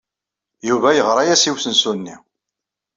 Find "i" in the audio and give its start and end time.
1.49-1.51